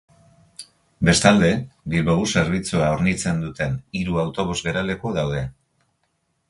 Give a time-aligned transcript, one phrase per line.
[1.09, 1.49] Bestalde,
[1.93, 5.45] Bilbobus zerbitzua hornitzen duten hiru autobus geraleku daude.